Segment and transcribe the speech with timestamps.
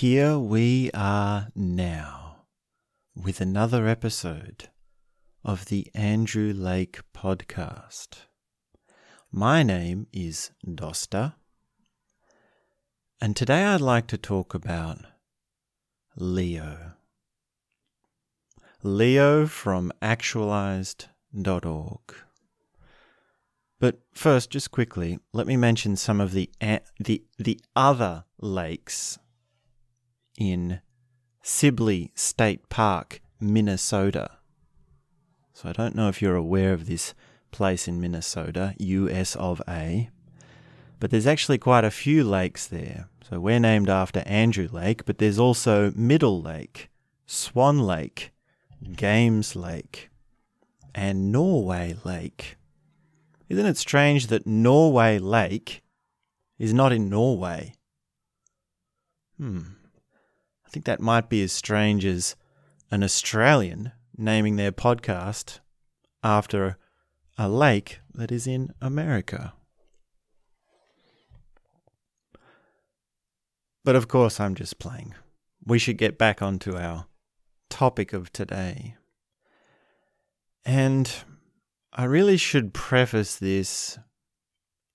[0.00, 2.46] Here we are now
[3.14, 4.68] with another episode
[5.44, 8.22] of the Andrew Lake Podcast.
[9.30, 11.34] My name is Dosta,
[13.20, 14.98] and today I'd like to talk about
[16.16, 16.94] Leo.
[18.82, 22.00] Leo from actualized.org.
[23.78, 26.50] But first, just quickly, let me mention some of the
[26.98, 29.20] the the other lakes
[30.38, 30.80] in
[31.42, 34.38] Sibley State Park, Minnesota.
[35.52, 37.14] So I don't know if you're aware of this
[37.50, 40.10] place in Minnesota, US of A,
[40.98, 43.08] but there's actually quite a few lakes there.
[43.28, 46.90] So we're named after Andrew Lake, but there's also Middle Lake,
[47.26, 48.32] Swan Lake,
[48.96, 50.10] Games Lake,
[50.94, 52.56] and Norway Lake.
[53.48, 55.82] Isn't it strange that Norway Lake
[56.58, 57.74] is not in Norway?
[59.38, 59.62] Hmm
[60.74, 62.34] think that might be as strange as
[62.90, 65.60] an Australian naming their podcast
[66.24, 66.78] after
[67.38, 69.52] a lake that is in America.
[73.84, 75.14] But of course, I'm just playing.
[75.64, 77.06] We should get back onto our
[77.70, 78.96] topic of today.
[80.64, 81.08] And
[81.92, 83.96] I really should preface this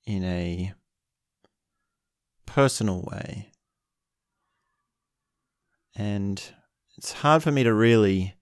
[0.05, 0.73] in a
[2.45, 3.51] personal way
[5.99, 6.41] and
[6.97, 8.35] it's hard for me to really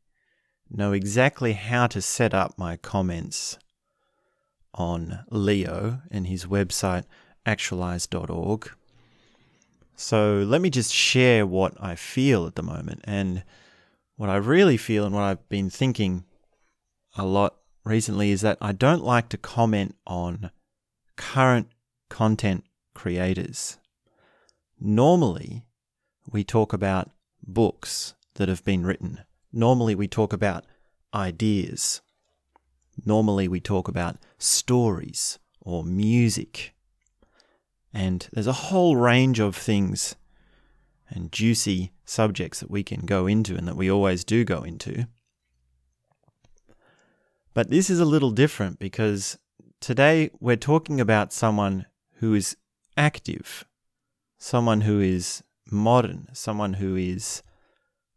[0.70, 3.58] know exactly how to set up my comments
[4.76, 7.06] on Leo and his website
[7.48, 8.70] actualize.org.
[9.96, 13.44] So let me just share what I feel at the moment and
[14.18, 16.26] what I really feel and what I've been thinking
[17.18, 20.52] a lot recently is that I don't like to comment on
[21.16, 21.70] current
[22.08, 23.80] content creators.
[24.80, 25.66] Normally,
[26.32, 27.10] we talk about
[27.48, 29.22] books that have been written.
[29.52, 30.66] Normally, we talk about
[31.14, 32.02] ideas.
[33.06, 36.74] Normally, we talk about stories or music.
[37.94, 40.16] And there's a whole range of things
[41.10, 45.08] and juicy subjects that we can go into and that we always do go into.
[47.54, 49.40] But this is a little different because
[49.80, 52.56] today we're talking about someone who is
[52.96, 53.66] active,
[54.38, 57.44] someone who is modern, someone who is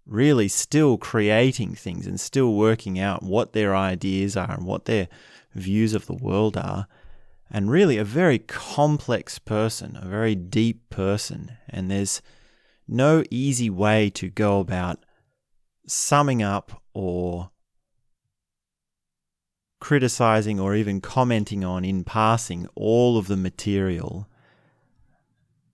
[0.07, 5.09] really still creating things and still working out what their ideas are and what their
[5.55, 6.87] views of the world are,
[7.51, 11.53] and really a very complex person, a very deep person.
[11.69, 12.23] And there's
[12.87, 15.05] no easy way to go about
[15.87, 17.51] summing up or
[19.81, 24.29] criticizing or even commenting on in passing all of the material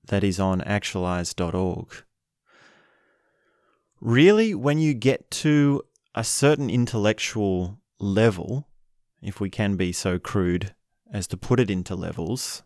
[0.07, 1.89] that is on actualize.org.
[4.01, 5.83] Really, when you get to
[6.15, 8.69] a certain intellectual level,
[9.23, 10.75] if we can be so crude
[11.13, 12.63] as to put it into levels,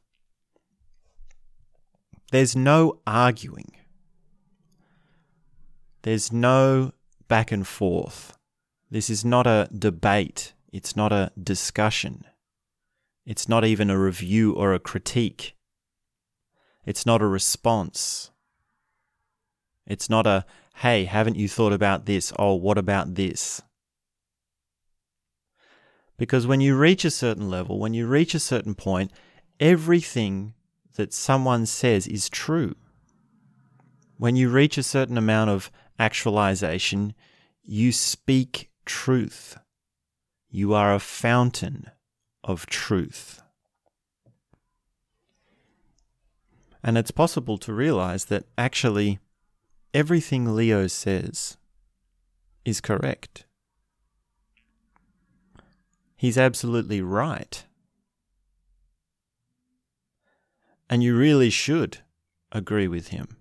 [2.32, 3.72] there's no arguing.
[6.02, 6.92] There's no
[7.28, 8.36] back and forth.
[8.90, 10.54] This is not a debate.
[10.72, 12.24] It's not a discussion.
[13.26, 15.54] It's not even a review or a critique.
[16.84, 18.30] It's not a response.
[19.86, 20.44] It's not a,
[20.76, 22.32] hey, haven't you thought about this?
[22.38, 23.60] Oh, what about this?
[26.16, 29.10] Because when you reach a certain level, when you reach a certain point,
[29.58, 30.54] everything
[30.96, 32.76] that someone says is true.
[34.16, 37.14] When you reach a certain amount of actualization,
[37.62, 39.56] you speak truth.
[40.50, 41.90] You are a fountain
[42.44, 43.42] of truth.
[46.82, 49.18] And it's possible to realize that actually
[49.92, 51.58] everything Leo says
[52.64, 53.44] is correct.
[56.16, 57.64] He's absolutely right.
[60.88, 61.98] And you really should
[62.52, 63.36] agree with him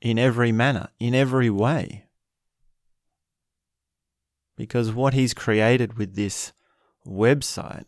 [0.00, 2.06] in every manner, in every way.
[4.56, 6.52] Because what he's created with this
[7.06, 7.84] website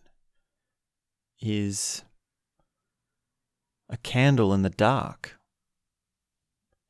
[1.41, 2.05] is
[3.91, 5.37] a candle in the dark.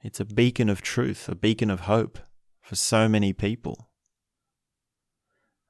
[0.02, 2.18] It's a beacon of truth, a beacon of hope
[2.60, 3.88] for so many people.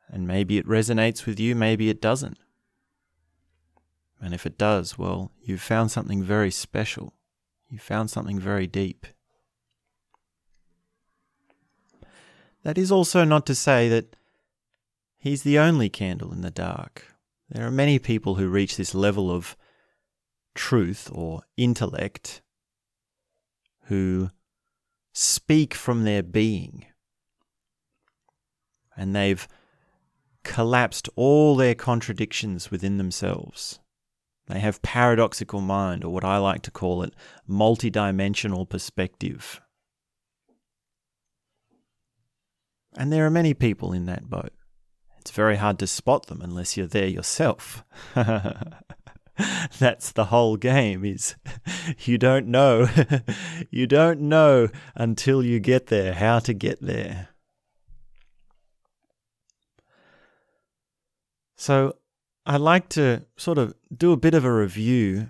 [0.08, 2.38] And maybe it resonates with you, maybe it doesn't.
[4.20, 7.14] And if it does, well, you've found something very special.
[7.68, 9.06] You found something very deep.
[12.64, 14.16] That is also not to say that
[15.16, 17.06] he's the only candle in the dark.
[17.48, 19.56] There are many people who reach this level of
[20.54, 22.42] truth or intellect
[23.84, 24.30] who
[25.12, 26.86] speak from their being.
[28.96, 29.46] And they've
[30.44, 33.80] collapsed all their contradictions within themselves.
[34.46, 37.14] They have paradoxical mind, or what I like to call it,
[37.48, 39.60] multidimensional perspective.
[42.96, 44.52] And there are many people in that boat.
[45.20, 47.84] It's very hard to spot them unless you're there yourself.
[49.78, 51.36] That's the whole game is
[52.04, 52.88] you don't know.
[53.70, 57.28] you don't know until you get there how to get there.
[61.56, 61.96] So
[62.46, 65.28] I'd like to sort of do a bit of a review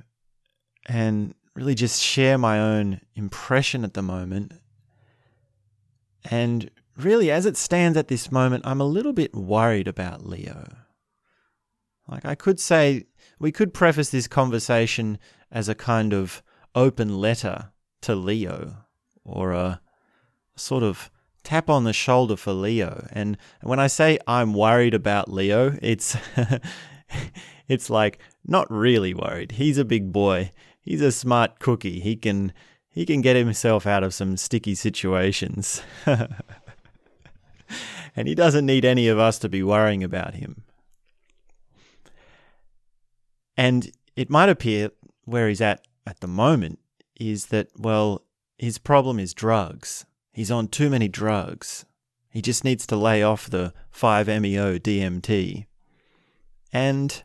[0.86, 4.52] and really just share my own impression at the moment.
[6.30, 10.68] And really, as it stands at this moment, I'm a little bit worried about Leo.
[12.06, 13.06] Like, I could say,
[13.40, 15.18] we could preface this conversation
[15.50, 16.42] as a kind of
[16.74, 17.72] open letter
[18.02, 18.76] to Leo,
[19.24, 19.80] or a
[20.54, 21.10] sort of
[21.42, 23.08] tap on the shoulder for Leo.
[23.10, 26.16] And when I say I'm worried about Leo, it's.
[27.68, 29.52] it's like not really worried.
[29.52, 30.50] He's a big boy.
[30.80, 32.00] He's a smart cookie.
[32.00, 32.52] He can
[32.88, 35.80] he can get himself out of some sticky situations.
[36.06, 36.28] and
[38.26, 40.64] he doesn't need any of us to be worrying about him.
[43.60, 44.90] And it might appear
[45.26, 46.78] where he's at at the moment
[47.16, 48.24] is that, well,
[48.56, 50.06] his problem is drugs.
[50.32, 51.84] He's on too many drugs.
[52.30, 55.66] He just needs to lay off the 5-MeO DMT.
[56.72, 57.22] And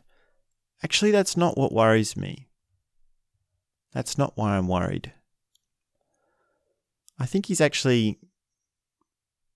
[0.84, 2.48] actually, that's not what worries me.
[3.94, 5.14] That's not why I'm worried.
[7.18, 8.18] I think he's actually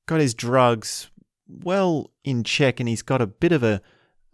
[0.07, 1.11] got his drugs
[1.47, 3.83] well in check and he's got a bit of a,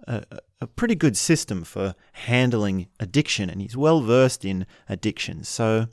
[0.07, 0.23] a,
[0.61, 5.45] a pretty good system for handling addiction and he's well versed in addiction.
[5.45, 5.87] So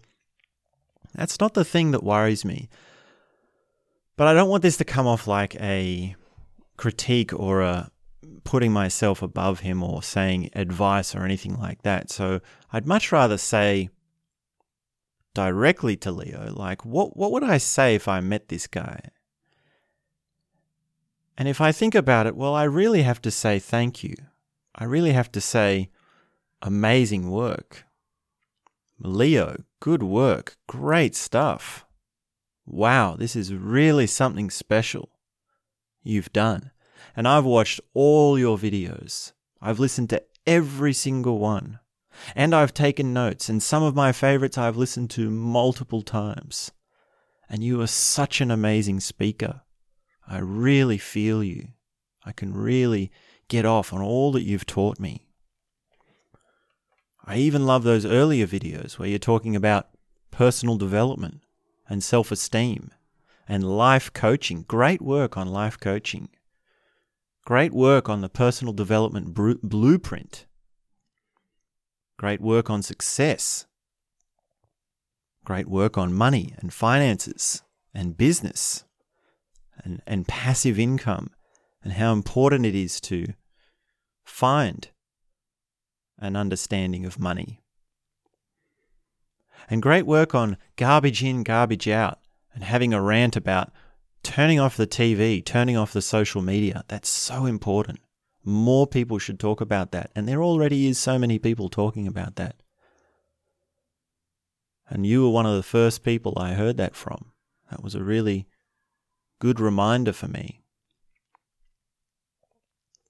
[1.14, 2.70] that's not the thing that worries me.
[4.16, 6.16] But I don't want this to come off like a
[6.78, 7.90] critique or a
[8.44, 12.10] putting myself above him or saying advice or anything like that.
[12.12, 13.90] So I'd much rather say
[15.34, 19.10] directly to Leo, like, what, what would I say if I met this guy?
[21.38, 24.16] And if I think about it, well, I really have to say thank you.
[24.76, 25.90] I really have to say
[26.62, 27.86] amazing work.
[29.00, 30.58] Leo, good work.
[30.68, 31.86] Great stuff.
[32.66, 35.10] Wow, this is really something special
[36.04, 36.72] you've done.
[37.16, 39.34] And I've watched all your videos.
[39.62, 41.80] I've listened to every single one.
[42.36, 46.72] And I've taken notes, and some of my favorites I've listened to multiple times.
[47.50, 49.62] And you are such an amazing speaker.
[50.28, 51.70] I really feel you.
[52.26, 53.12] I can really
[53.48, 55.28] get off on all that you've taught me.
[57.26, 59.90] I even love those earlier videos where you're talking about
[60.32, 61.42] personal development
[61.88, 62.92] and self esteem
[63.48, 64.64] and life coaching.
[64.68, 66.30] Great work on life coaching.
[67.46, 70.46] Great work on the personal development blueprint.
[72.18, 73.66] Great work on success.
[75.44, 78.86] Great work on money and finances and business
[79.84, 81.30] and, and passive income
[81.84, 83.34] and how important it is to
[84.24, 84.90] find
[86.18, 87.60] an understanding of money.
[89.70, 92.20] And great work on garbage in, garbage out,
[92.54, 93.72] and having a rant about
[94.24, 96.84] turning off the TV, turning off the social media.
[96.88, 98.00] That's so important.
[98.44, 100.12] More people should talk about that.
[100.16, 102.56] And there already is so many people talking about that.
[104.90, 107.32] And you were one of the first people I heard that from.
[107.70, 108.48] That was a really
[109.44, 110.62] good reminder for me.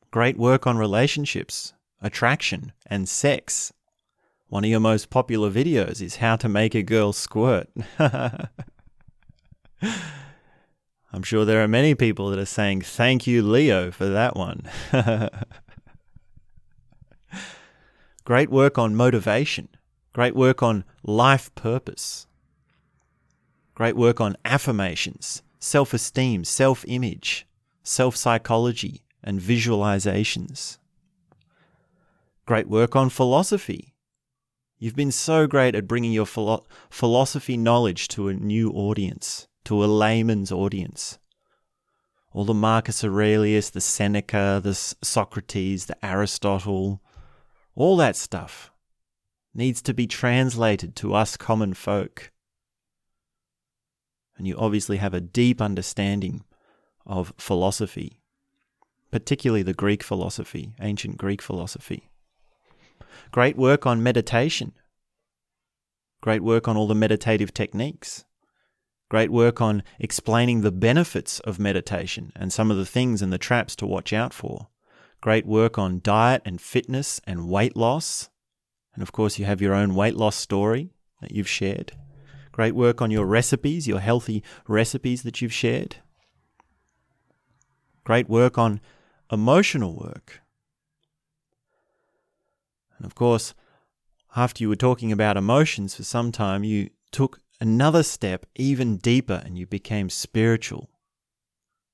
[0.09, 3.71] Great work on relationships, attraction, and sex.
[4.47, 7.69] One of your most popular videos is how to make a girl squirt.
[7.99, 8.49] I'm
[11.21, 14.63] sure there are many people that are saying thank you, Leo, for that one.
[18.25, 19.67] Great work on motivation.
[20.13, 22.25] Great work on life purpose.
[23.75, 27.47] Great work on affirmations self esteem, self image,
[27.83, 30.77] self psychology, and visualizations.
[32.45, 33.95] Great work on philosophy.
[34.77, 39.81] You've been so great at bringing your philo- philosophy knowledge to a new audience, to
[39.81, 41.17] a layman's audience.
[42.33, 47.01] All the Marcus Aurelius, the Seneca, the Socrates, the Aristotle,
[47.75, 48.69] all that stuff
[49.53, 52.32] needs to be translated to us common folk
[54.43, 56.43] and you obviously have a deep understanding
[57.05, 58.19] of philosophy,
[59.09, 62.09] particularly the Greek philosophy, ancient Greek philosophy.
[63.31, 64.73] Great work on meditation.
[66.19, 68.25] Great work on all the meditative techniques.
[69.09, 73.37] Great work on explaining the benefits of meditation and some of the things and the
[73.37, 74.67] traps to watch out for.
[75.21, 78.29] Great work on diet and fitness and weight loss.
[78.93, 80.89] And of course, you have your own weight loss story
[81.21, 81.93] that you've shared.
[82.53, 85.97] Great work on your recipes, your healthy recipes that you've shared.
[88.03, 88.79] Great work on
[89.31, 90.41] emotional work.
[92.97, 93.55] And of course,
[94.35, 99.41] after you were talking about emotions for some time, you took another step even deeper
[99.43, 100.91] and you became spiritual.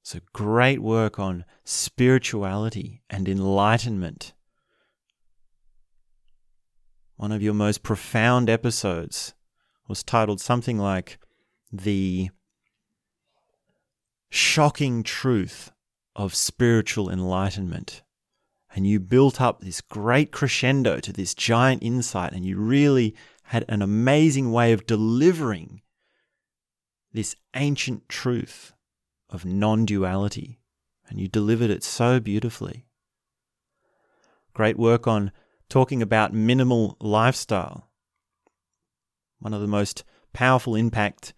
[0.03, 4.33] So, great work on spirituality and enlightenment.
[7.15, 9.33] One of your most profound episodes
[9.89, 11.17] was titled something like
[11.71, 12.29] The
[14.29, 15.71] Shocking Truth
[16.15, 18.03] of Spiritual Enlightenment.
[18.75, 23.15] And you built up this great crescendo to this giant insight, and you really
[23.45, 25.81] had an amazing way of delivering
[27.11, 28.73] this ancient truth
[29.27, 30.59] of non duality,
[31.07, 32.85] and you delivered it so beautifully.
[34.53, 35.31] Great work on
[35.67, 37.88] talking about minimal lifestyle.
[39.39, 40.03] One of the most
[40.33, 41.33] powerful impact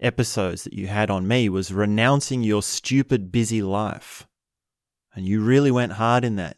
[0.00, 4.26] episodes that you had on me was renouncing your stupid, busy life.
[5.14, 6.56] And you really went hard in that.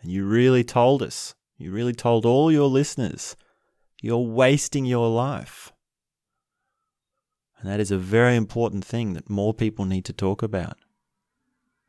[0.00, 3.36] And you really told us, you really told all your listeners
[4.02, 5.72] you're wasting your life.
[7.58, 10.76] And that is a very important thing that more people need to talk about.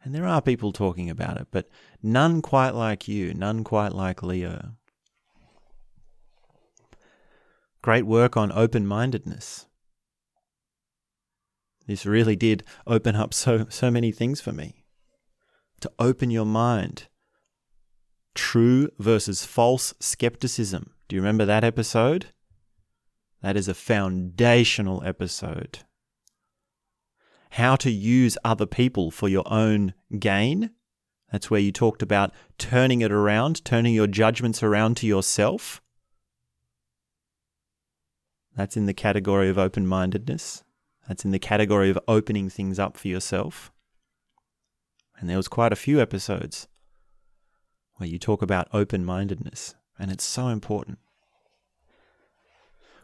[0.03, 1.69] And there are people talking about it, but
[2.03, 4.75] none quite like you, none quite like Leo.
[7.83, 9.67] Great work on open mindedness.
[11.85, 14.85] This really did open up so, so many things for me.
[15.81, 17.07] To open your mind.
[18.35, 20.93] True versus false skepticism.
[21.09, 22.27] Do you remember that episode?
[23.41, 25.79] That is a foundational episode.
[27.51, 30.71] How to use other people for your own gain.
[31.33, 35.81] That's where you talked about turning it around, turning your judgments around to yourself.
[38.55, 40.63] That's in the category of open mindedness.
[41.07, 43.71] That's in the category of opening things up for yourself.
[45.17, 46.67] And there was quite a few episodes
[47.95, 49.75] where you talk about open mindedness.
[49.97, 50.99] And it's so important.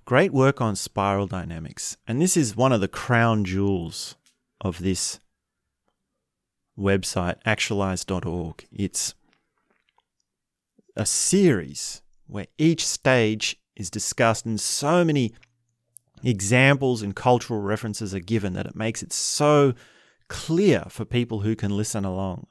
[0.05, 1.97] Great work on spiral dynamics.
[2.07, 4.15] And this is one of the crown jewels
[4.59, 5.19] of this
[6.77, 8.65] website, actualize.org.
[8.71, 9.13] It's
[10.95, 15.33] a series where each stage is discussed and so many
[16.23, 19.73] examples and cultural references are given that it makes it so
[20.27, 22.45] clear for people who can listen along.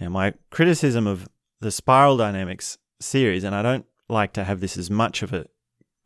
[0.00, 1.28] Now, my criticism of
[1.60, 5.46] the spiral dynamics series, and I don't like to have this as much of a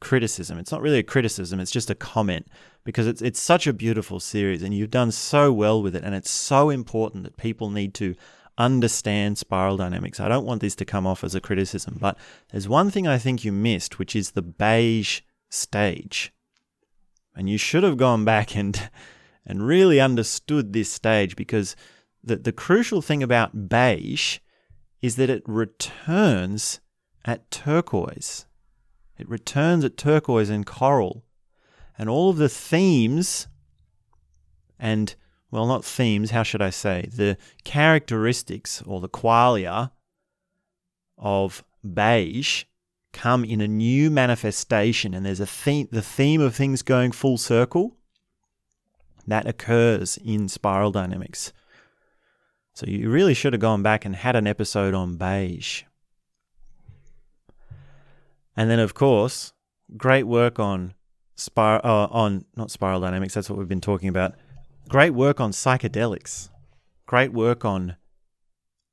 [0.00, 0.58] criticism.
[0.58, 2.46] It's not really a criticism, it's just a comment
[2.84, 6.14] because it's it's such a beautiful series and you've done so well with it and
[6.14, 8.14] it's so important that people need to
[8.64, 10.20] understand spiral dynamics.
[10.20, 12.16] I don't want this to come off as a criticism, but
[12.50, 16.32] there's one thing I think you missed, which is the beige stage.
[17.34, 18.90] And you should have gone back and
[19.46, 21.74] and really understood this stage because
[22.22, 24.38] the, the crucial thing about beige
[25.00, 26.80] is that it returns
[27.24, 28.46] at turquoise.
[29.18, 31.24] It returns at turquoise and coral.
[31.98, 33.48] And all of the themes
[34.78, 35.14] and,
[35.50, 39.90] well, not themes, how should I say, the characteristics or the qualia
[41.18, 42.64] of beige
[43.12, 45.14] come in a new manifestation.
[45.14, 47.96] And there's a theme, the theme of things going full circle
[49.26, 51.52] that occurs in spiral dynamics.
[52.74, 55.82] So you really should have gone back and had an episode on beige.
[58.56, 59.52] And then, of course,
[59.96, 60.94] great work on
[61.36, 63.34] spir- uh, on not spiral dynamics.
[63.34, 64.34] That's what we've been talking about.
[64.90, 66.48] Great work on psychedelics.
[67.06, 67.94] Great work on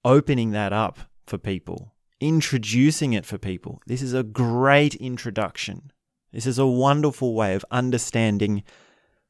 [0.06, 3.82] opening that up for people, introducing it for people.
[3.88, 5.92] This is a great introduction.
[6.32, 8.62] This is a wonderful way of understanding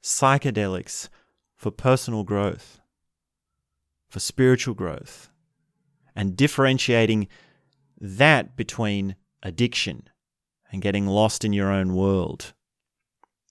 [0.03, 1.07] psychedelics
[1.55, 2.81] for personal growth
[4.09, 5.29] for spiritual growth
[6.17, 7.29] and differentiating
[7.97, 10.09] that between addiction
[10.69, 12.53] and getting lost in your own world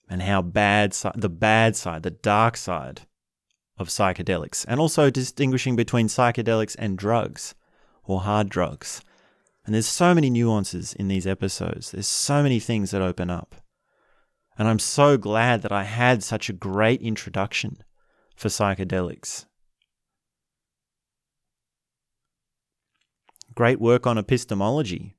[0.09, 3.01] and how bad the bad side the dark side
[3.77, 7.53] of psychedelics and also distinguishing between psychedelics and drugs
[8.03, 9.01] or hard drugs.
[9.65, 11.91] And there's so many nuances in these episodes.
[11.91, 13.55] There's so many things that open up.
[14.57, 17.83] And i'm so glad that i had such a great introduction
[18.35, 19.45] for psychedelics.
[23.53, 25.15] Great work on epistemology.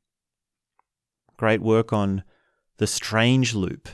[1.37, 2.23] Great work on
[2.79, 3.89] the strange loop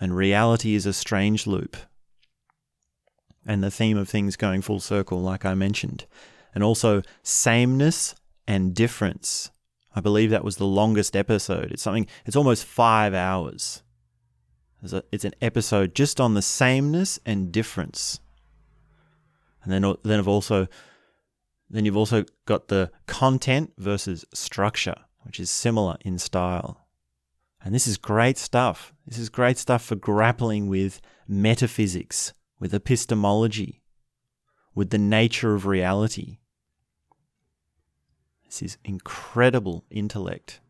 [0.00, 1.76] and reality is a strange loop.
[3.46, 6.06] And the theme of things going full circle, like I mentioned.
[6.54, 8.14] And also sameness
[8.46, 9.50] and difference.
[9.94, 11.72] I believe that was the longest episode.
[11.72, 13.82] It's something, it's almost five hours.
[14.82, 18.20] It's, a, it's an episode just on the sameness and difference.
[19.62, 20.66] And then, then I've also,
[21.70, 26.81] then you've also got the content versus structure, which is similar in style.
[27.64, 28.92] And this is great stuff.
[29.06, 33.82] This is great stuff for grappling with metaphysics, with epistemology,
[34.74, 36.38] with the nature of reality.
[38.44, 40.60] This is incredible intellect.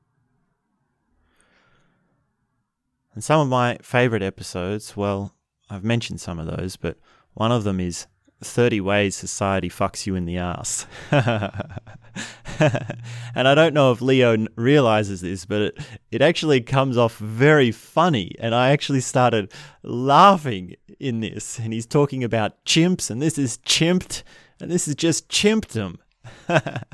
[3.14, 5.34] And some of my favorite episodes, well,
[5.68, 6.98] I've mentioned some of those, but
[7.34, 8.06] one of them is
[8.44, 10.86] 30 Ways Society Fucks You in the Ass.
[11.10, 15.78] and I don't know if Leo realizes this, but it,
[16.10, 18.34] it actually comes off very funny.
[18.38, 21.58] And I actually started laughing in this.
[21.58, 24.22] And he's talking about chimps, and this is chimped,
[24.60, 25.98] and this is just chimpedom.
[26.48, 26.84] and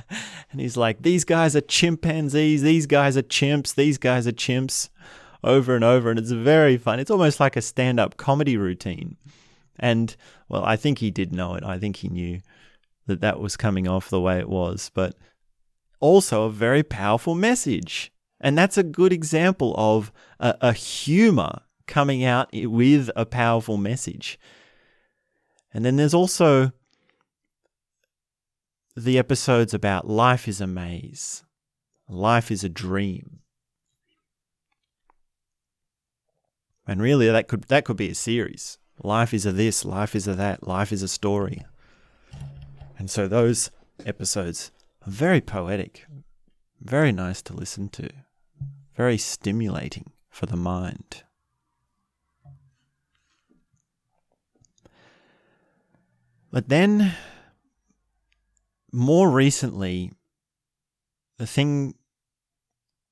[0.57, 4.89] he's like, these guys are chimpanzees, these guys are chimps, these guys are chimps,
[5.45, 6.11] over and over.
[6.11, 7.01] And it's very fun.
[7.01, 9.17] It's almost like a stand up comedy routine.
[9.79, 10.15] And
[10.49, 11.65] well, I think he did know it.
[11.65, 12.41] I think he knew
[13.07, 15.15] that that was coming off the way it was, but
[16.01, 18.13] also a very powerful message.
[18.41, 24.39] And that's a good example of a, a humor coming out with a powerful message.
[25.73, 26.73] And then there's also
[28.97, 31.45] the episodes about life is a maze,
[32.09, 33.41] life is a dream.
[36.87, 38.79] And really that could that could be a series.
[39.03, 41.65] Life is a this, life is a that, life is a story.
[42.99, 43.71] And so those
[44.05, 44.73] episodes
[45.07, 46.07] are very poetic,
[46.81, 48.11] very nice to listen to,
[48.97, 51.23] very stimulating for the mind.
[56.51, 57.13] But then,
[58.91, 60.13] more recently,
[61.37, 61.95] the thing,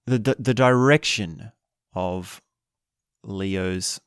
[0.06, 1.52] the, the, the direction
[1.94, 2.40] of
[3.22, 4.00] Leo's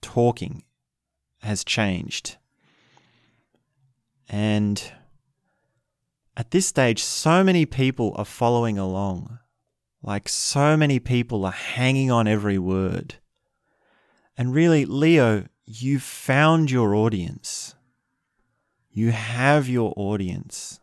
[0.00, 0.62] talking
[1.40, 2.36] has changed.
[4.28, 4.92] And
[6.36, 9.38] at this stage, so many people are following along.
[10.02, 13.16] Like, so many people are hanging on every word.
[14.36, 17.74] And really, Leo, you've found your audience.
[18.90, 20.80] You have your audience.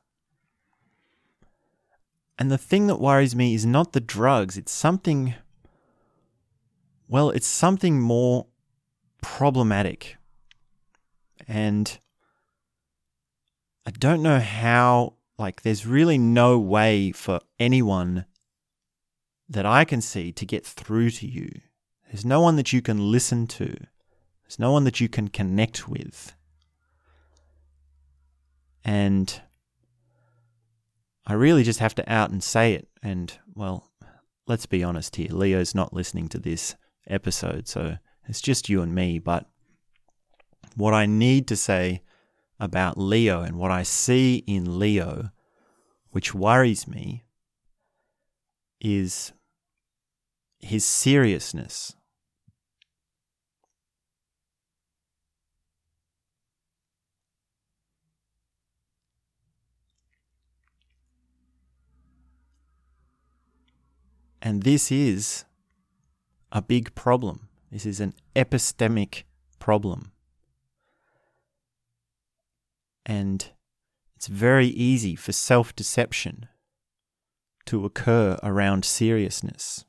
[2.37, 5.35] And the thing that worries me is not the drugs, it's something,
[7.07, 8.47] well, it's something more
[9.21, 10.17] problematic.
[11.47, 11.99] And
[13.85, 18.25] I don't know how, like, there's really no way for anyone
[19.47, 21.49] that I can see to get through to you.
[22.07, 23.67] There's no one that you can listen to,
[24.43, 26.35] there's no one that you can connect with.
[28.83, 29.41] And
[31.25, 32.87] I really just have to out and say it.
[33.01, 33.91] And, well,
[34.47, 36.75] let's be honest here Leo's not listening to this
[37.07, 39.19] episode, so it's just you and me.
[39.19, 39.47] But
[40.75, 42.01] what I need to say
[42.59, 45.31] about Leo and what I see in Leo,
[46.11, 47.23] which worries me,
[48.79, 49.33] is
[50.59, 51.95] his seriousness.
[64.41, 65.45] And this is
[66.51, 67.49] a big problem.
[67.71, 69.23] This is an epistemic
[69.57, 70.11] problem.
[73.05, 73.49] And
[74.15, 76.47] it's very easy for self deception
[77.65, 79.85] to occur around seriousness.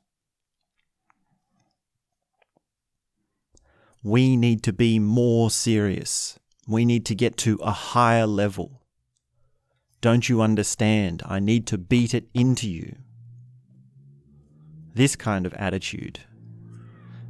[4.03, 6.39] We need to be more serious.
[6.67, 8.83] We need to get to a higher level.
[10.01, 11.23] Don't you understand?
[11.25, 12.95] I need to beat it into you.
[14.93, 16.19] This kind of attitude.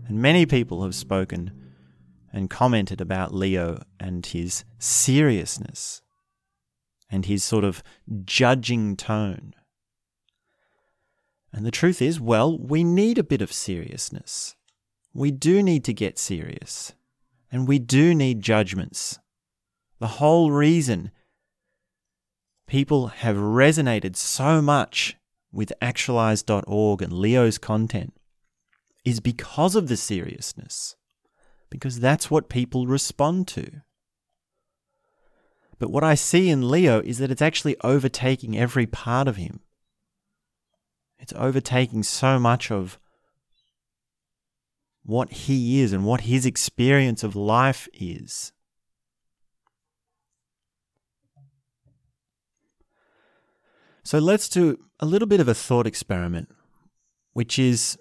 [0.07, 1.66] And many people have spoken
[2.31, 6.01] and commented about Leo and his seriousness
[7.09, 7.81] and his sort of
[8.25, 9.53] judging tone.
[11.53, 14.55] And the truth is, well, we need a bit of seriousness.
[15.13, 16.93] We do need to get serious.
[17.51, 19.19] And we do need judgments.
[19.99, 21.11] The whole reason
[22.67, 25.15] people have resonated so much
[25.51, 28.13] with actualize.org and Leo's content
[29.05, 30.96] is because of the seriousness
[31.69, 33.81] because that's what people respond to.
[35.79, 39.59] But what I see in Leo is that it's actually overtaking every part of him.
[41.19, 42.99] It's overtaking so much of
[45.03, 48.51] what he is and what his experience of life is.
[54.03, 56.49] So let's do a little bit of a thought experiment,
[57.33, 57.97] which is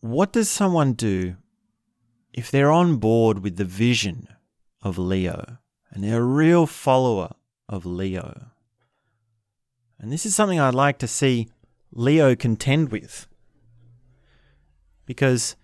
[0.00, 1.36] what does someone do
[2.32, 4.28] if they're on board with the vision
[4.82, 5.58] of Leo
[5.90, 7.32] and they're a real follower
[7.68, 8.50] of Leo?
[9.98, 11.48] And this is something I'd like to see
[11.92, 13.26] Leo contend with.
[15.06, 15.56] Because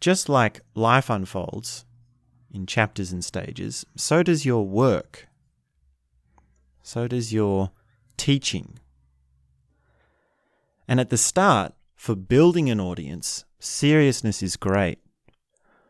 [0.00, 1.84] just like life unfolds
[2.50, 5.28] in chapters and stages, so does your work
[6.86, 7.72] so does your
[8.16, 8.78] teaching.
[10.86, 15.00] And at the start, for building an audience, seriousness is great.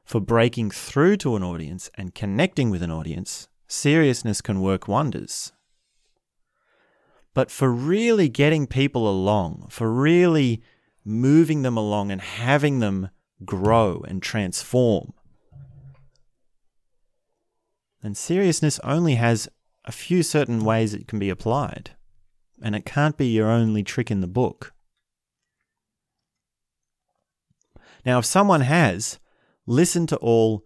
[0.06, 5.52] For breaking through to an audience and connecting with an audience, seriousness can work wonders.
[7.34, 10.62] But for really getting people along, for really
[11.04, 13.10] moving them along and having them
[13.44, 15.12] grow and transform,
[18.00, 19.48] then seriousness only has
[19.84, 21.90] a few certain ways it can be applied,
[22.62, 24.72] and it can't be your only trick in the book.
[28.04, 29.18] Now, if someone has
[29.66, 30.64] listened to all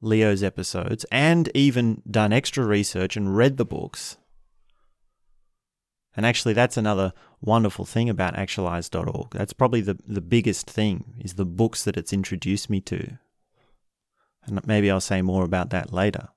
[0.00, 4.16] Leo's episodes and even done extra research and read the books,
[6.18, 9.30] and actually, that's another wonderful thing about actualize.org.
[9.30, 13.18] That's probably the, the biggest thing is the books that it's introduced me to.
[14.44, 16.30] And maybe I'll say more about that later.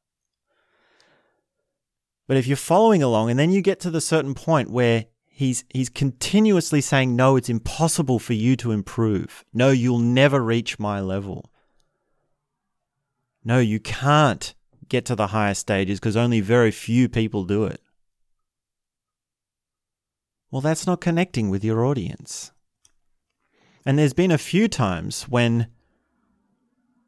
[2.27, 5.63] But if you're following along and then you get to the certain point where he's
[5.69, 9.43] he's continuously saying no it's impossible for you to improve.
[9.51, 11.50] No, you'll never reach my level.
[13.43, 14.53] No, you can't
[14.87, 17.81] get to the higher stages because only very few people do it.
[20.51, 22.51] Well, that's not connecting with your audience.
[23.85, 25.67] And there's been a few times when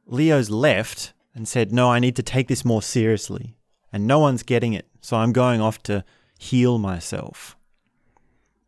[0.05, 3.57] Leo's left and said, No, I need to take this more seriously
[3.93, 4.87] and no one's getting it.
[5.01, 6.03] So I'm going off to
[6.39, 7.55] heal myself.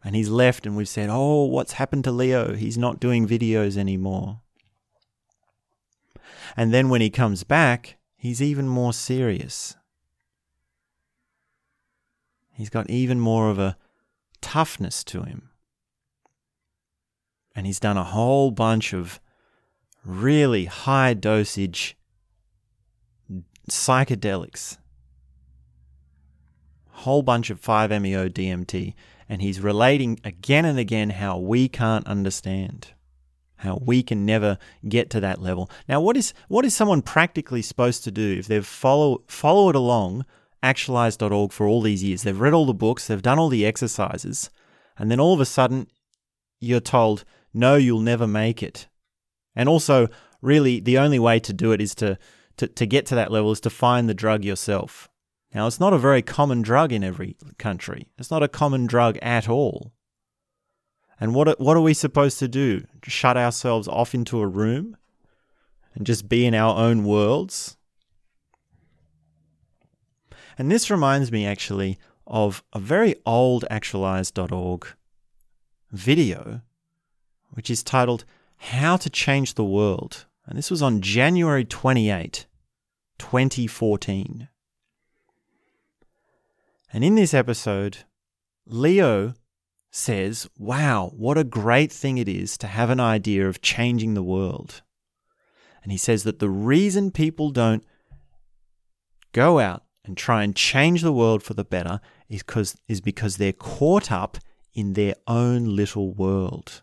[0.03, 2.53] And he's left, and we've said, Oh, what's happened to Leo?
[2.53, 4.41] He's not doing videos anymore.
[6.57, 9.75] And then when he comes back, he's even more serious.
[12.53, 13.77] He's got even more of a
[14.41, 15.49] toughness to him.
[17.55, 19.19] And he's done a whole bunch of
[20.03, 21.97] really high dosage
[23.69, 24.77] psychedelics
[27.05, 28.93] whole bunch of 5-MeO DMT,
[29.27, 32.93] and he's relating again and again how we can't understand,
[33.65, 35.69] how we can never get to that level.
[35.89, 40.25] Now, what is what is someone practically supposed to do if they've follow followed along
[40.63, 42.23] actualize.org for all these years?
[42.23, 44.49] They've read all the books, they've done all the exercises,
[44.97, 45.87] and then all of a sudden
[46.59, 48.87] you're told, "No, you'll never make it."
[49.55, 50.07] And also,
[50.41, 52.17] really, the only way to do it is to
[52.57, 55.09] to, to get to that level is to find the drug yourself.
[55.53, 58.07] Now, it's not a very common drug in every country.
[58.17, 59.93] It's not a common drug at all.
[61.19, 62.85] And what what are we supposed to do?
[63.03, 64.97] Shut ourselves off into a room
[65.93, 67.77] and just be in our own worlds?
[70.57, 71.97] And this reminds me actually
[72.27, 74.87] of a very old actualize.org
[75.91, 76.61] video,
[77.51, 78.25] which is titled
[78.57, 80.25] How to Change the World.
[80.45, 82.45] And this was on January 28,
[83.17, 84.49] 2014.
[86.93, 87.99] And in this episode,
[88.65, 89.33] Leo
[89.95, 94.23] says, Wow, what a great thing it is to have an idea of changing the
[94.23, 94.81] world.
[95.83, 97.83] And he says that the reason people don't
[99.31, 103.37] go out and try and change the world for the better is because, is because
[103.37, 104.37] they're caught up
[104.73, 106.81] in their own little world.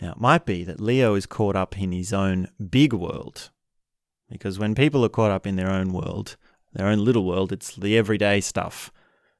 [0.00, 3.50] Now, it might be that Leo is caught up in his own big world.
[4.30, 6.36] Because when people are caught up in their own world,
[6.76, 7.52] their own little world.
[7.52, 8.92] It's the everyday stuff.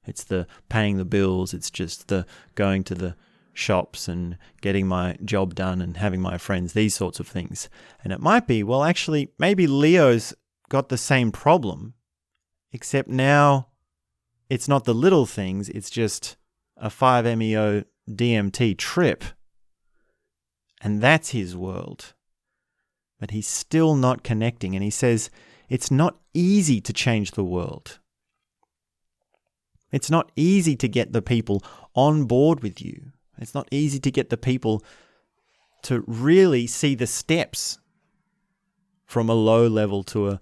[0.07, 1.53] It's the paying the bills.
[1.53, 3.17] It's just the going to the
[3.53, 7.69] shops and getting my job done and having my friends, these sorts of things.
[8.05, 10.35] And it might be, well, actually, maybe Leo's
[10.69, 11.95] got the same problem,
[12.73, 13.69] except now
[14.51, 16.37] it's not the little things, it's just
[16.77, 19.25] a 5-MeO DMT trip.
[20.83, 22.13] And that's his world.
[23.19, 24.75] But he's still not connecting.
[24.75, 25.31] And he says,
[25.71, 27.99] it's not easy to change the world.
[29.97, 33.13] It's not easy to get the people on board with you.
[33.39, 34.85] It's not easy to get the people
[35.85, 37.79] to really see the steps
[39.07, 40.41] from a low level to a,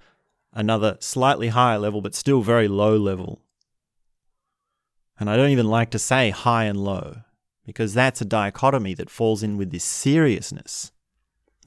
[0.52, 3.42] another slightly higher level, but still very low level.
[5.20, 7.18] And I don't even like to say high and low
[7.64, 10.90] because that's a dichotomy that falls in with this seriousness.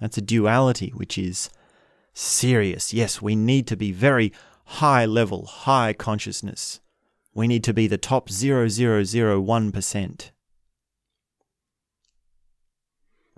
[0.02, 1.50] That's a duality, which is
[2.14, 2.94] serious.
[2.94, 4.34] Yes, we need to be very
[4.66, 6.82] high level, high consciousness.
[7.38, 10.32] We need to be the top 0001%.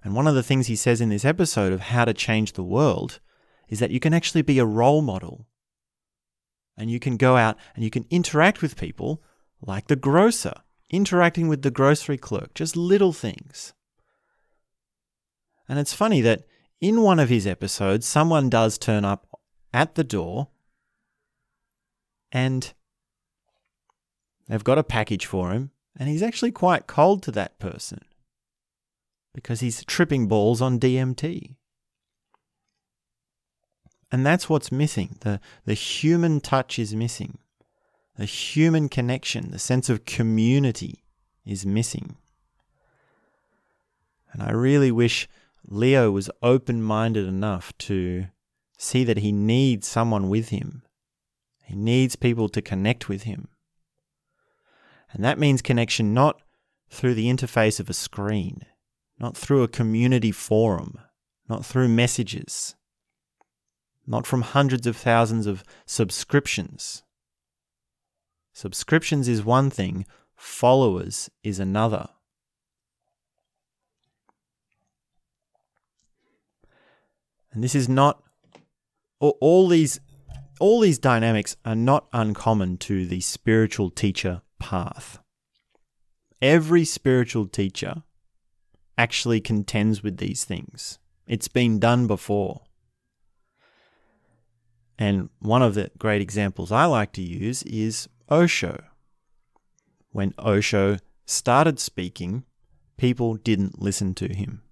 [0.01, 2.63] And one of the things he says in this episode of how to change the
[2.63, 3.19] world
[3.67, 5.47] is that you can actually be a role model.
[6.77, 9.21] And you can go out and you can interact with people
[9.62, 10.53] like the grocer,
[10.89, 13.73] interacting with the grocery clerk, just little things.
[15.67, 16.45] And it's funny that
[16.79, 19.27] in one of his episodes, someone does turn up
[19.73, 20.47] at the door
[22.31, 22.71] and
[24.49, 28.01] they've got a package for him, and he's actually quite cold to that person
[29.33, 31.55] because he's tripping balls on DMT.
[34.12, 35.17] And that's what's missing.
[35.21, 37.38] The, the human touch is missing.
[38.17, 41.03] The human connection, the sense of community
[41.45, 42.17] is missing.
[44.33, 45.27] And I really wish
[45.65, 48.25] Leo was open minded enough to
[48.77, 50.83] see that he needs someone with him.
[51.63, 53.47] He needs people to connect with him.
[55.12, 56.41] And that means connection not
[56.89, 58.65] through the interface of a screen,
[59.19, 61.00] not through a community forum,
[61.48, 62.76] not through messages,
[64.06, 67.04] not from hundreds of thousands of subscriptions.
[68.54, 72.08] Subscriptions is one thing, followers is another.
[77.52, 78.22] And this is not
[79.19, 80.00] all these
[80.60, 85.19] all these dynamics are not uncommon to the spiritual teacher path.
[86.41, 88.04] Every spiritual teacher
[88.98, 91.00] actually contends with these things.
[91.26, 92.62] It's been done before.
[94.98, 98.84] And one of the great examples I like to use is Osho.
[100.12, 102.43] When Osho started speaking,
[102.98, 104.63] people didn't listen to him.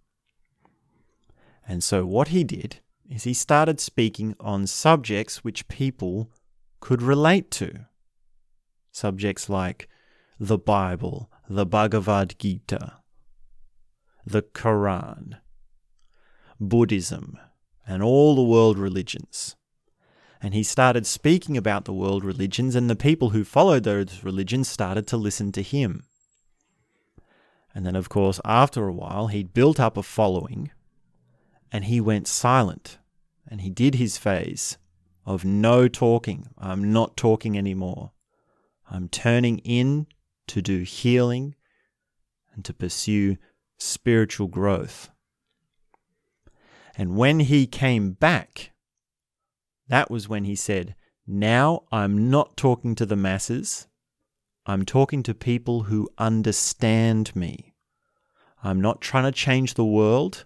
[1.66, 6.32] And so what he did is he started speaking on subjects which people
[6.80, 7.86] could relate to.
[8.98, 9.88] Subjects like
[10.40, 12.94] the Bible, the Bhagavad Gita,
[14.26, 15.38] the Quran,
[16.60, 17.38] Buddhism,
[17.86, 19.56] and all the world religions.
[20.42, 24.68] And he started speaking about the world religions, and the people who followed those religions
[24.68, 26.06] started to listen to him.
[27.76, 30.72] And then, of course, after a while, he'd built up a following
[31.72, 32.98] and he went silent
[33.48, 34.80] and he did his phase
[35.24, 36.48] of no talking.
[36.58, 38.14] I'm not talking anymore.
[38.90, 40.08] I'm turning in
[40.48, 41.56] to do healing
[42.54, 43.38] and to pursue
[43.78, 45.10] spiritual growth.
[46.98, 48.72] And when he came back,
[49.88, 50.96] that was when he said,
[51.26, 53.88] Now I'm not talking to the masses.
[54.66, 57.74] I'm talking to people who understand me.
[58.64, 60.46] I'm not trying to change the world.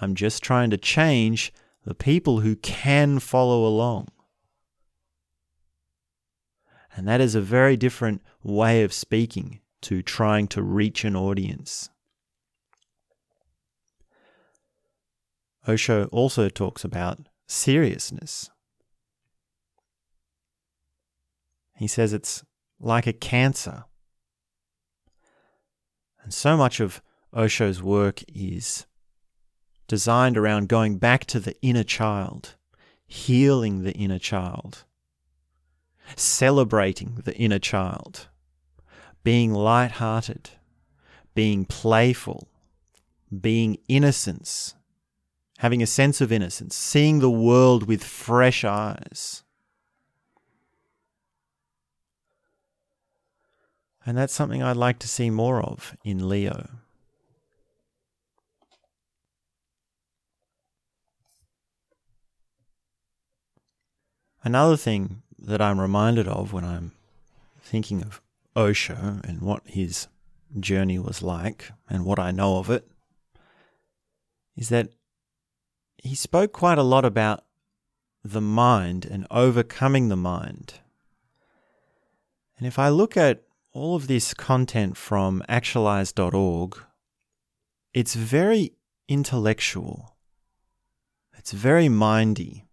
[0.00, 1.52] I'm just trying to change
[1.84, 4.08] the people who can follow along.
[6.96, 11.88] And that is a very different way of speaking to trying to reach an audience.
[15.68, 18.50] Osho also talks about seriousness.
[21.76, 22.44] He says it's
[22.78, 23.84] like a cancer.
[26.22, 27.00] And so much of
[27.32, 28.86] Osho's work is
[29.88, 32.56] designed around going back to the inner child,
[33.06, 34.84] healing the inner child,
[36.16, 38.28] celebrating the inner child,
[39.22, 40.50] being light-hearted,
[41.34, 42.48] being playful,
[43.40, 44.74] being innocence,
[45.58, 49.42] having a sense of innocence, seeing the world with fresh eyes.
[54.04, 56.68] And that's something I'd like to see more of in Leo.
[64.42, 66.92] Another thing that I'm reminded of when I'm
[67.60, 68.20] thinking of
[68.54, 70.08] Osho and what his
[70.58, 72.86] journey was like and what I know of it
[74.56, 74.90] is that
[75.96, 77.44] he spoke quite a lot about
[78.22, 80.74] the mind and overcoming the mind.
[82.58, 86.78] And if I look at all of this content from actualize.org,
[87.94, 88.72] it's very
[89.08, 90.16] intellectual.
[91.36, 92.66] It's very mindy.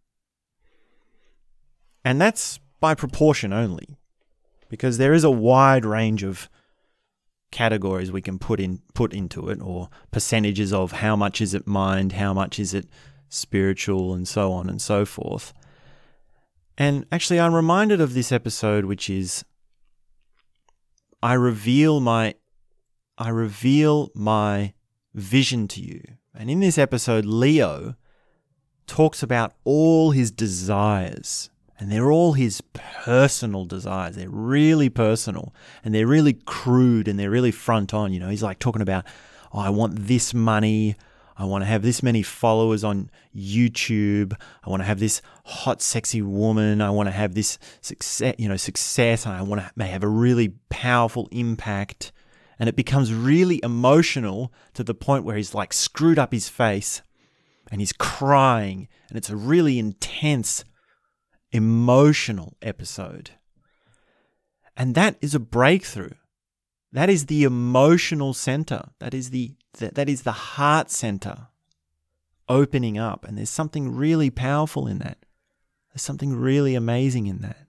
[2.08, 3.98] And that's by proportion only,
[4.70, 6.48] because there is a wide range of
[7.52, 11.68] categories we can put in put into it, or percentages of how much is it
[11.68, 12.88] mind, how much is it
[13.28, 15.54] spiritual, and so on and so forth.
[16.78, 19.44] And actually, I'm reminded of this episode, which is
[21.22, 22.36] I reveal my
[23.18, 24.72] I reveal my
[25.14, 26.02] vision to you.
[26.34, 27.96] And in this episode, Leo
[28.86, 31.50] talks about all his desires.
[31.80, 34.16] And they're all his personal desires.
[34.16, 38.14] They're really personal and they're really crude and they're really front on.
[38.14, 39.06] You know, he's like talking about,
[39.54, 40.96] oh, I want this money.
[41.38, 44.34] I want to have this many followers on YouTube.
[44.66, 46.82] I want to have this hot, sexy woman.
[46.82, 49.26] I want to have this success, you know, success.
[49.28, 52.12] And I want to have a really powerful impact.
[52.58, 57.04] And it becomes really emotional to the point where he's like screwed up his face
[57.70, 58.88] and he's crying.
[59.10, 60.66] And it's a really intense,
[61.52, 63.32] emotional episode.
[64.76, 66.14] And that is a breakthrough.
[66.92, 68.90] That is the emotional center.
[69.00, 71.48] That is the that, that is the heart center
[72.50, 73.26] opening up.
[73.26, 75.18] And there's something really powerful in that.
[75.92, 77.68] There's something really amazing in that.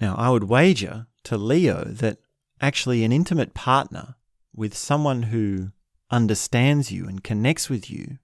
[0.00, 2.18] Now, I would wager to Leo that
[2.60, 4.16] actually an intimate partner
[4.54, 5.72] with someone who
[6.10, 8.18] understands you and connects with you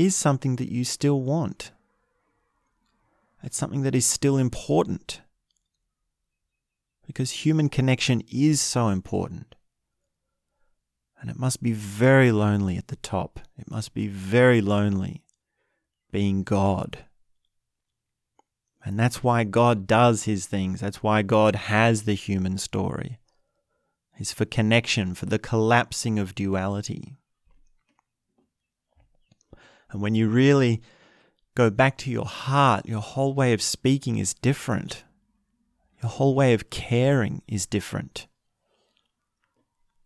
[0.00, 1.72] is something that you still want.
[3.42, 5.20] It's something that is still important
[7.06, 9.54] because human connection is so important.
[11.20, 13.40] And it must be very lonely at the top.
[13.58, 15.22] It must be very lonely
[16.10, 17.04] being God.
[18.82, 20.80] And that's why God does his things.
[20.80, 23.18] That's why God has the human story.
[24.16, 27.19] It's for connection, for the collapsing of duality.
[29.90, 30.82] And when you really
[31.54, 35.04] go back to your heart, your whole way of speaking is different.
[36.02, 38.26] Your whole way of caring is different.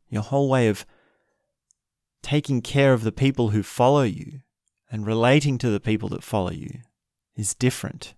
[0.09, 0.87] Your whole way of
[2.23, 4.40] taking care of the people who follow you
[4.90, 6.81] and relating to the people that follow you
[7.37, 8.14] is different.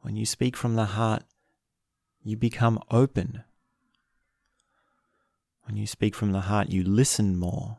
[0.00, 1.22] When you speak from the heart,
[2.24, 3.44] you become open.
[5.64, 7.78] When you speak from the heart, you listen more.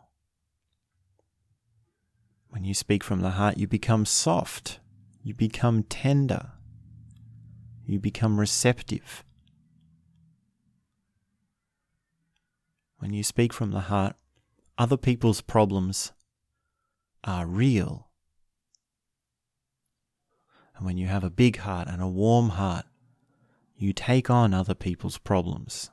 [2.50, 4.80] When you speak from the heart, you become soft,
[5.24, 6.52] you become tender,
[7.86, 9.24] you become receptive.
[13.00, 14.16] When you speak from the heart,
[14.78, 16.14] other people's problems
[17.24, 18.08] are real.
[20.76, 22.86] And when you have a big heart and a warm heart,
[23.76, 25.90] you take on other people's problems.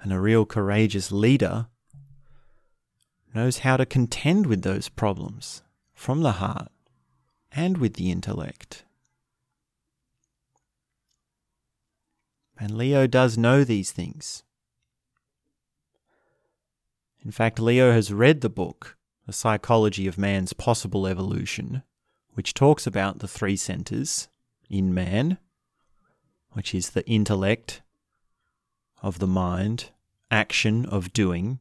[0.00, 1.66] And a real courageous leader
[3.34, 6.70] knows how to contend with those problems from the heart
[7.52, 8.84] and with the intellect.
[12.58, 14.42] And Leo does know these things.
[17.24, 21.82] In fact, Leo has read the book, The Psychology of Man's Possible Evolution,
[22.34, 24.28] which talks about the three centers
[24.70, 25.38] in man,
[26.52, 27.82] which is the intellect
[29.02, 29.90] of the mind,
[30.30, 31.60] action of doing,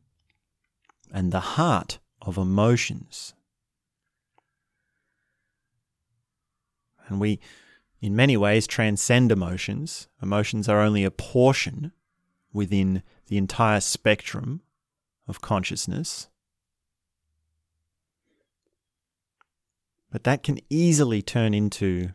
[1.12, 3.34] and the heart of emotions.
[7.08, 7.39] And we,
[8.02, 10.08] in many ways, transcend emotions.
[10.21, 11.93] Emotions are only a portion
[12.52, 14.62] within the entire spectrum
[15.28, 16.28] of consciousness.
[20.12, 22.13] But that can easily turn into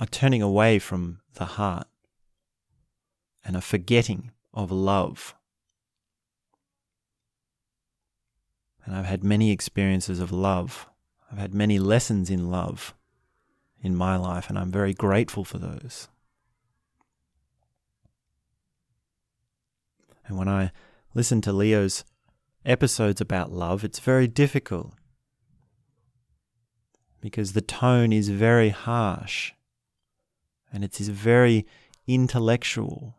[0.00, 1.86] a turning away from the heart
[3.48, 5.34] and a forgetting of love.
[8.84, 10.86] And I've had many experiences of love.
[11.32, 12.94] I've had many lessons in love
[13.80, 16.08] in my life, and I'm very grateful for those.
[20.26, 20.70] And when I
[21.14, 22.04] listen to Leo's
[22.66, 24.92] episodes about love, it's very difficult
[27.22, 29.52] because the tone is very harsh
[30.70, 31.66] and it is very
[32.06, 33.14] intellectual.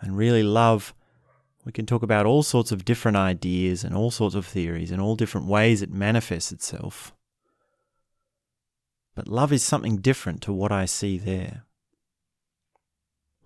[0.00, 0.94] And really, love
[1.64, 5.00] we can talk about all sorts of different ideas and all sorts of theories and
[5.00, 7.14] all different ways it manifests itself.
[9.14, 11.64] But love is something different to what I see there.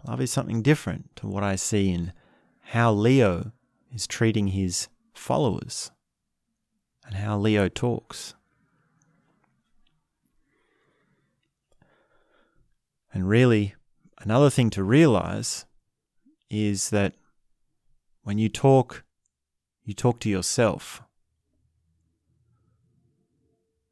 [0.06, 2.12] Love is something different to what I see in
[2.68, 3.52] how Leo
[3.92, 5.90] is treating his followers
[7.04, 8.34] and how Leo talks.
[13.12, 13.74] And really,
[14.18, 15.64] another thing to realize
[16.54, 17.14] is that
[18.22, 19.04] when you talk,
[19.84, 21.02] you talk to yourself.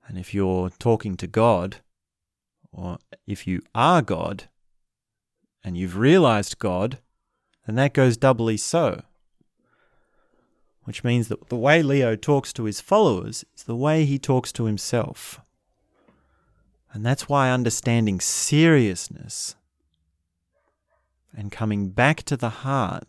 [0.06, 1.76] And if you're talking to God,
[2.72, 4.44] or if you are God,
[5.62, 6.98] and you've realized God,
[7.66, 9.02] then that goes doubly so.
[10.84, 14.52] which means that the way Leo talks to his followers is the way he talks
[14.52, 15.40] to himself.
[16.92, 19.54] And that's why understanding seriousness
[21.37, 23.05] and coming back to the heart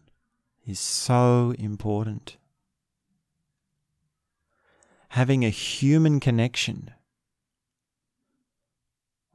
[0.66, 2.38] is so important.
[5.10, 6.92] Having a human connection,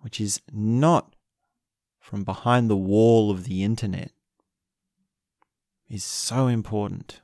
[0.00, 1.14] which is not
[2.00, 4.10] from behind the wall of the internet,
[5.88, 7.20] is so important.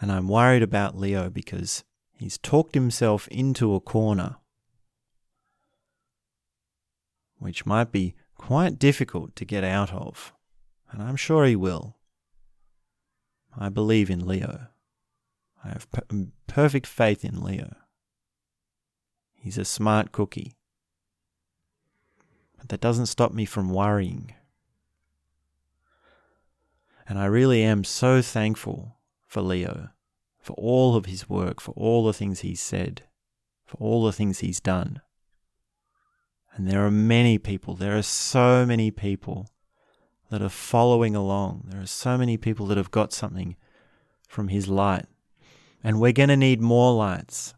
[0.00, 4.36] And I'm worried about Leo because he's talked himself into a corner,
[7.38, 10.32] which might be quite difficult to get out of.
[10.90, 11.96] And I'm sure he will.
[13.56, 14.68] I believe in Leo.
[15.64, 17.74] I have per- mm, perfect faith in Leo.
[19.34, 20.54] He's a smart cookie.
[22.58, 24.34] But that doesn't stop me from worrying.
[27.08, 29.90] And I really am so thankful for Leo,
[30.40, 33.02] for all of his work, for all the things he's said,
[33.64, 35.00] for all the things he's done.
[36.54, 39.48] And there are many people, there are so many people
[40.30, 41.64] that are following along.
[41.68, 43.56] There are so many people that have got something
[44.28, 45.06] from his light.
[45.82, 47.54] And we're going to need more lights.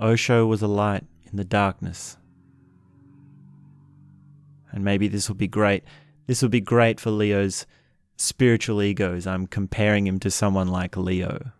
[0.00, 2.16] Osho was a light in the darkness.
[4.72, 5.84] And maybe this will be great.
[6.26, 7.64] This will be great for Leo's
[8.16, 9.26] spiritual egos.
[9.26, 11.52] I'm comparing him to someone like Leo.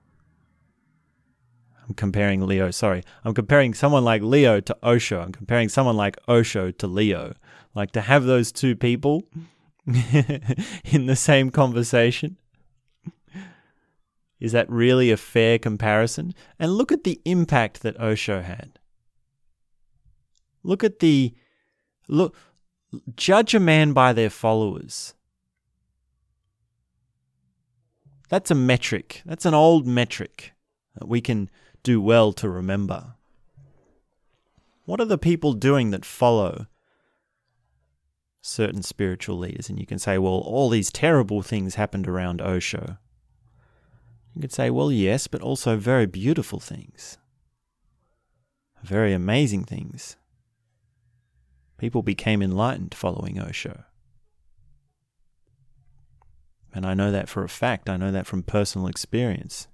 [1.86, 3.02] I'm comparing Leo, sorry.
[3.24, 5.20] I'm comparing someone like Leo to Osho.
[5.20, 7.34] I'm comparing someone like Osho to Leo.
[7.74, 9.24] Like to have those two people
[9.86, 12.38] in the same conversation.
[14.40, 16.34] Is that really a fair comparison?
[16.58, 18.78] And look at the impact that Osho had.
[20.62, 21.34] Look at the
[22.08, 22.36] look
[23.16, 25.14] judge a man by their followers.
[28.28, 29.22] That's a metric.
[29.26, 30.52] That's an old metric
[30.94, 31.50] that we can
[31.84, 33.14] do well to remember.
[34.84, 36.66] What are the people doing that follow
[38.42, 39.68] certain spiritual leaders?
[39.68, 42.98] And you can say, well, all these terrible things happened around Osho.
[44.34, 47.18] You could say, well, yes, but also very beautiful things,
[48.82, 50.16] very amazing things.
[51.78, 53.84] People became enlightened following Osho.
[56.72, 57.88] And I know that for a fact.
[57.88, 59.68] I know that from personal experience.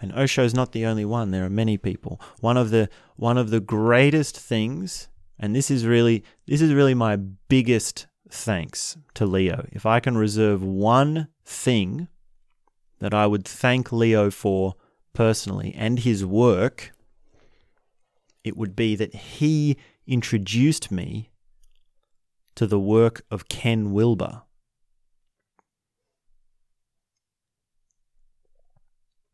[0.00, 1.30] And Osho is not the only one.
[1.30, 2.20] There are many people.
[2.40, 5.08] One of the one of the greatest things,
[5.38, 9.66] and this is really this is really my biggest thanks to Leo.
[9.72, 12.08] If I can reserve one thing
[12.98, 14.74] that I would thank Leo for
[15.12, 16.92] personally and his work,
[18.44, 21.30] it would be that he introduced me
[22.54, 24.42] to the work of Ken Wilber.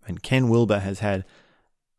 [0.09, 1.27] And Ken Wilber has had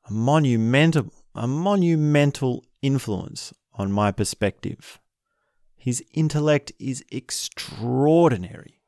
[0.09, 4.99] a monumental, a monumental influence on my perspective.
[5.77, 8.81] His intellect is extraordinary.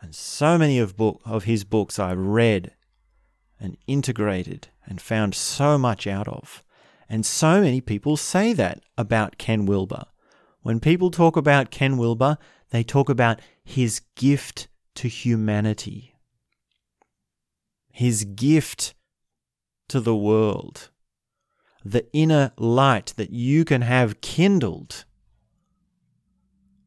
[0.00, 2.72] And so many of book of his books I've read
[3.60, 6.64] and integrated and found so much out of.
[7.06, 10.04] And so many people say that about Ken Wilber.
[10.62, 12.38] When people talk about Ken Wilber,
[12.70, 14.68] they talk about his gift
[15.00, 16.14] to humanity,
[17.90, 18.92] his gift
[19.88, 20.90] to the world,
[21.82, 25.06] the inner light that you can have kindled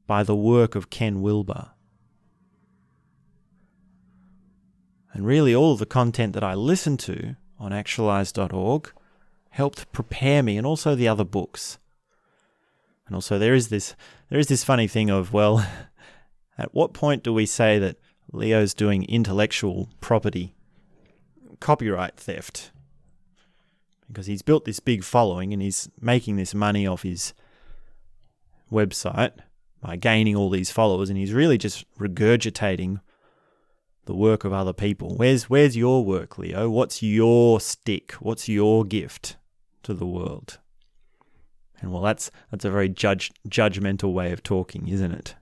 [0.06, 1.72] by the work of Ken Wilber.
[5.12, 8.94] And really, all the content that I listen to on actualized.org
[9.50, 11.80] helped prepare me, and also the other books.
[13.08, 13.96] And also, there is this
[14.30, 15.66] there is this funny thing of well,
[16.58, 17.98] At what point do we say that
[18.32, 20.56] Leo's doing intellectual property
[21.60, 22.72] copyright theft?
[24.08, 27.34] Because he's built this big following and he's making this money off his
[28.72, 29.34] website
[29.82, 33.02] by gaining all these followers, and he's really just regurgitating
[34.06, 35.16] the work of other people.
[35.16, 36.70] Where's where's your work, Leo?
[36.70, 38.14] What's your stick?
[38.14, 39.38] What's your gift
[39.84, 40.60] to the world?
[41.82, 45.36] And well, that's that's a very judge judgmental way of talking, isn't it?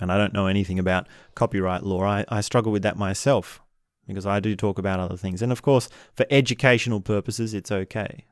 [0.00, 2.04] And I don't know anything about copyright law.
[2.04, 3.60] I, I struggle with that myself
[4.06, 5.42] because I do talk about other things.
[5.42, 8.24] And of course, for educational purposes, it's okay.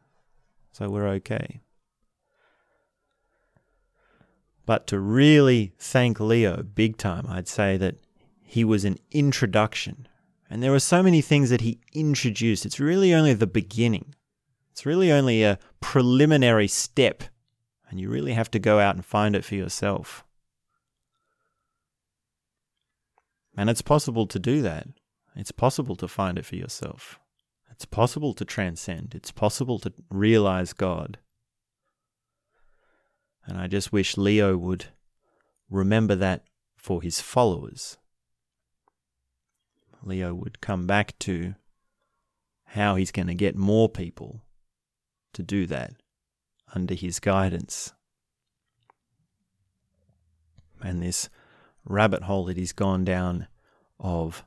[0.73, 1.61] So we're okay.
[4.67, 7.97] But to really thank Leo big time, I'd say that
[8.43, 10.09] he was an introduction.
[10.51, 12.67] And there were so many things that he introduced.
[12.67, 14.15] It's really only the beginning.
[14.73, 17.25] It's really only a preliminary step,
[17.91, 20.25] and you really have to go out and find it for yourself.
[23.59, 24.87] And it's possible to do that.
[25.35, 27.19] It's possible to find it for yourself.
[27.73, 29.17] It's possible to transcend.
[29.17, 31.19] It's possible to realize God.
[33.45, 34.87] And I just wish Leo would
[35.69, 36.45] remember that
[36.77, 37.97] for his followers.
[40.05, 41.57] Leo would come back to
[42.65, 44.41] how he's going to get more people
[45.33, 45.95] to do that
[46.77, 47.93] under his guidance.
[50.81, 51.29] And this
[51.89, 53.49] rabbit hole that he's gone down
[53.99, 54.45] of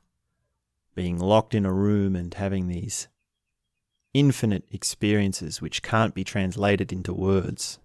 [0.94, 3.08] being locked in a room and having these
[4.14, 7.78] infinite experiences which can't be translated into words.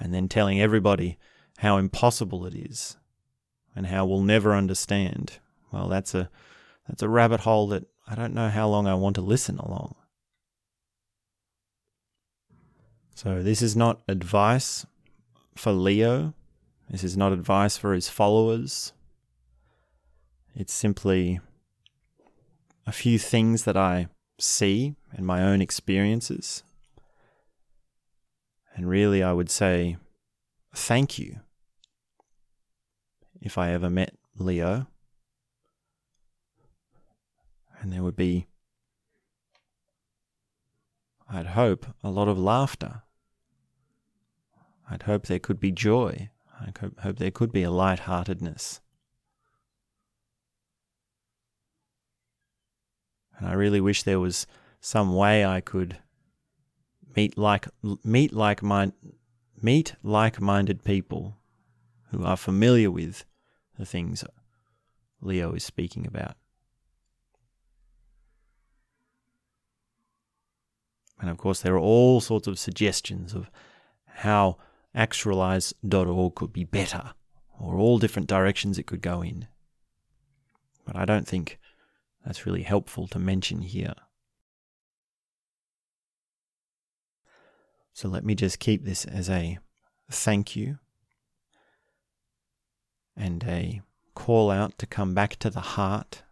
[0.00, 1.18] And then telling everybody
[1.58, 2.96] how impossible it is
[3.74, 5.38] and how we'll never understand.
[5.72, 6.30] Well, that's a
[6.88, 9.96] that's a rabbit hole that I don't know how long I want to listen along.
[13.14, 14.86] So this is not advice
[15.56, 16.34] for Leo.
[16.90, 18.92] This is not advice for his followers.
[20.54, 21.40] It's simply
[22.86, 24.08] a few things that I
[24.38, 26.62] see in my own experiences.
[28.74, 29.98] And really, I would say
[30.74, 31.40] thank you
[33.40, 34.86] if I ever met Leo.
[37.80, 38.46] And there would be,
[41.30, 43.02] I'd hope, a lot of laughter.
[44.90, 46.30] I'd hope there could be joy.
[46.60, 48.80] I hope, there could be a light-heartedness.
[53.38, 54.46] And I really wish there was
[54.80, 55.98] some way I could
[57.16, 57.66] meet like
[58.04, 58.92] meet like mind
[59.60, 61.36] meet like-minded people
[62.10, 63.24] who are familiar with
[63.78, 64.24] the things
[65.20, 66.36] Leo is speaking about.
[71.20, 73.50] And of course, there are all sorts of suggestions of
[74.06, 74.58] how
[74.98, 77.14] actualized.org could be better,
[77.58, 79.46] or all different directions it could go in.
[80.84, 81.58] But I don't think
[82.26, 83.94] that's really helpful to mention here.
[87.92, 89.58] So let me just keep this as a
[90.10, 90.78] thank you
[93.16, 93.82] and a
[94.14, 96.22] call out to come back to the heart,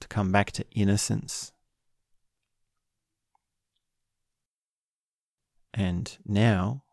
[0.00, 1.52] to come back to innocence.
[5.74, 6.84] And now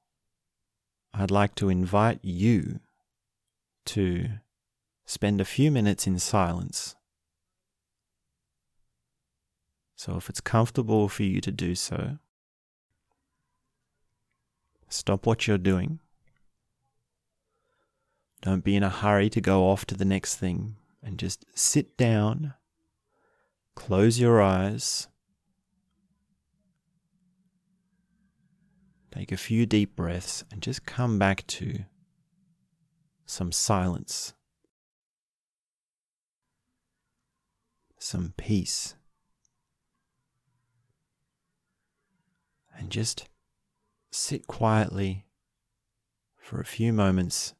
[1.14, 2.80] I'd like to invite you
[3.86, 4.28] to
[5.06, 6.96] spend a few minutes in silence.
[9.96, 12.18] So, if it's comfortable for you to do so,
[14.90, 16.00] stop what you're doing.
[18.42, 21.98] Don't be in a hurry to go off to the next thing and just sit
[21.98, 22.56] down,
[23.76, 25.08] close your eyes,
[29.22, 31.86] take a few deep breaths, and just come back to
[33.26, 34.34] some silence.
[38.00, 38.96] some peace.
[42.76, 43.30] And just
[44.12, 45.28] sit quietly
[46.36, 47.54] for a few moments.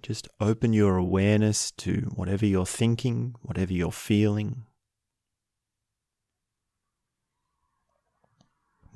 [0.00, 4.66] Just open your awareness to whatever you're thinking, whatever you're feeling.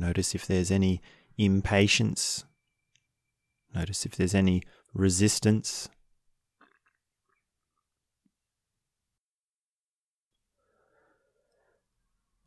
[0.01, 1.01] Notice if there's any
[1.37, 2.45] impatience.
[3.75, 4.63] Notice if there's any
[4.95, 5.89] resistance.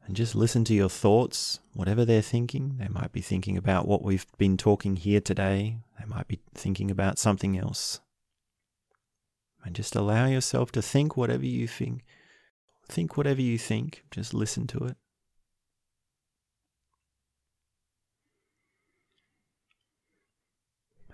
[0.06, 2.76] and just listen to your thoughts, whatever they're thinking.
[2.78, 6.91] They might be thinking about what we've been talking here today, they might be thinking
[6.91, 8.01] about something else.
[9.64, 12.04] And just allow yourself to think whatever you think.
[12.89, 14.97] Think whatever you think, just listen to it.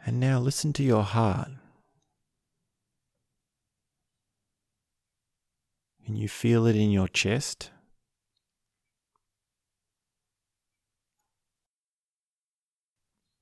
[0.10, 1.52] And now listen to your heart.
[6.04, 7.70] Can you feel it in your chest?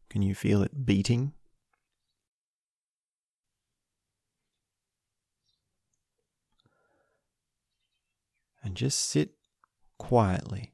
[0.10, 1.32] Can you feel it beating?
[8.62, 9.36] And just sit
[9.98, 10.74] quietly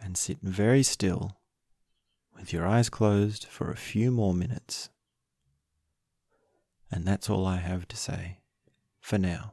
[0.00, 1.41] and sit very still
[2.34, 4.88] with your eyes closed for a few more minutes.
[6.90, 8.38] And that's all I have to say
[9.00, 9.52] for now.